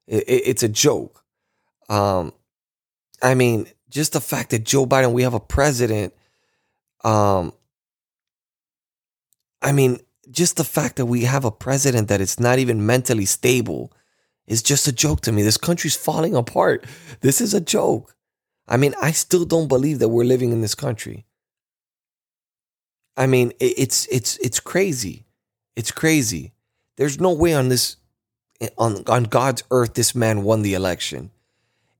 It, 0.07 0.23
it, 0.27 0.43
it's 0.45 0.63
a 0.63 0.69
joke. 0.69 1.23
Um, 1.89 2.33
I 3.21 3.35
mean, 3.35 3.67
just 3.89 4.13
the 4.13 4.21
fact 4.21 4.49
that 4.49 4.63
Joe 4.63 4.85
Biden, 4.85 5.13
we 5.13 5.23
have 5.23 5.33
a 5.33 5.39
president. 5.39 6.13
Um, 7.03 7.53
I 9.61 9.71
mean, 9.71 9.99
just 10.29 10.57
the 10.57 10.63
fact 10.63 10.97
that 10.97 11.05
we 11.05 11.23
have 11.23 11.45
a 11.45 11.51
president 11.51 12.09
that 12.09 12.21
is 12.21 12.39
not 12.39 12.59
even 12.59 12.85
mentally 12.85 13.25
stable 13.25 13.93
is 14.47 14.61
just 14.61 14.87
a 14.87 14.91
joke 14.91 15.21
to 15.21 15.31
me. 15.31 15.41
This 15.41 15.57
country's 15.57 15.95
falling 15.95 16.35
apart. 16.35 16.85
This 17.21 17.39
is 17.39 17.53
a 17.53 17.61
joke. 17.61 18.15
I 18.67 18.77
mean, 18.77 18.93
I 19.01 19.11
still 19.11 19.45
don't 19.45 19.67
believe 19.67 19.99
that 19.99 20.09
we're 20.09 20.25
living 20.25 20.51
in 20.51 20.61
this 20.61 20.75
country. 20.75 21.25
I 23.15 23.25
mean, 23.25 23.53
it's 23.59 24.05
it's 24.07 24.37
it's 24.37 24.59
crazy. 24.59 25.25
It's 25.75 25.91
crazy. 25.91 26.53
There's 26.97 27.19
no 27.19 27.31
way 27.33 27.53
on 27.53 27.69
this 27.69 27.97
on 28.77 29.03
on 29.07 29.23
God's 29.23 29.63
earth 29.71 29.93
this 29.93 30.13
man 30.13 30.43
won 30.43 30.61
the 30.61 30.75
election. 30.75 31.31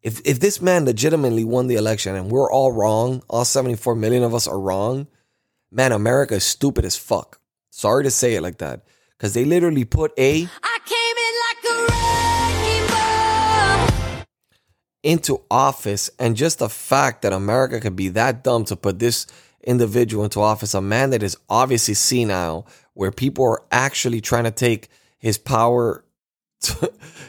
If 0.03 0.21
if 0.25 0.39
this 0.39 0.61
man 0.61 0.85
legitimately 0.85 1.43
won 1.43 1.67
the 1.67 1.75
election 1.75 2.15
and 2.15 2.29
we're 2.29 2.51
all 2.51 2.71
wrong, 2.71 3.23
all 3.27 3.45
74 3.45 3.95
million 3.95 4.23
of 4.23 4.35
us 4.35 4.47
are 4.47 4.59
wrong, 4.59 5.07
man, 5.71 5.91
America 5.91 6.35
is 6.35 6.43
stupid 6.43 6.85
as 6.85 6.95
fuck. 6.95 7.39
Sorry 7.71 8.03
to 8.03 8.11
say 8.11 8.35
it 8.35 8.41
like 8.41 8.59
that. 8.59 8.83
Cause 9.17 9.33
they 9.33 9.45
literally 9.45 9.85
put 9.85 10.13
a 10.19 10.41
like 10.41 10.76
into 15.03 15.41
office 15.49 16.09
and 16.19 16.35
just 16.35 16.59
the 16.59 16.69
fact 16.69 17.21
that 17.21 17.33
America 17.33 17.79
could 17.79 17.95
be 17.95 18.09
that 18.09 18.43
dumb 18.43 18.65
to 18.65 18.75
put 18.75 18.99
this 18.99 19.27
individual 19.63 20.23
into 20.23 20.41
office, 20.41 20.73
a 20.73 20.81
man 20.81 21.09
that 21.11 21.23
is 21.23 21.37
obviously 21.49 21.93
senile, 21.93 22.67
where 22.93 23.11
people 23.11 23.45
are 23.45 23.63
actually 23.71 24.21
trying 24.21 24.45
to 24.45 24.51
take 24.51 24.89
his 25.19 25.37
power 25.37 26.03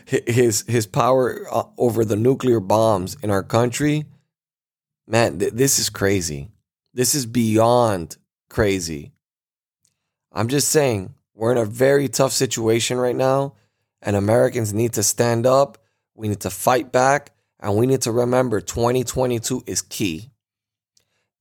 his 0.06 0.64
his 0.66 0.86
power 0.86 1.46
uh, 1.52 1.64
over 1.76 2.02
the 2.02 2.16
nuclear 2.16 2.60
bombs 2.60 3.14
in 3.22 3.30
our 3.30 3.42
country 3.42 4.06
man 5.06 5.38
th- 5.38 5.52
this 5.52 5.78
is 5.78 5.90
crazy. 5.90 6.50
This 6.94 7.14
is 7.14 7.26
beyond 7.26 8.16
crazy. 8.48 9.12
I'm 10.32 10.48
just 10.48 10.68
saying 10.68 11.14
we're 11.34 11.52
in 11.52 11.58
a 11.58 11.64
very 11.64 12.08
tough 12.08 12.32
situation 12.32 12.98
right 12.98 13.16
now 13.16 13.54
and 14.00 14.16
americans 14.16 14.72
need 14.72 14.94
to 14.94 15.02
stand 15.02 15.46
up. 15.46 15.78
We 16.14 16.28
need 16.28 16.40
to 16.40 16.50
fight 16.50 16.90
back 16.90 17.32
And 17.60 17.76
we 17.76 17.86
need 17.86 18.02
to 18.02 18.12
remember 18.12 18.60
2022 18.60 19.64
is 19.66 19.82
key. 19.82 20.30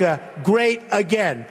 America 0.00 0.20
great 0.42 0.82
again. 0.90 1.46